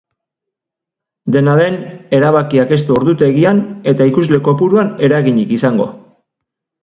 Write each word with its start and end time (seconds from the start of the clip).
Dena 1.35 1.53
den, 1.59 1.75
erabakiak 2.19 2.73
ez 2.77 2.79
du 2.87 2.97
ordutegian 3.01 3.61
eta 3.93 4.09
ikusle 4.13 4.41
kopuruan 4.49 4.89
eraginik 5.09 5.53
izango. 5.61 5.87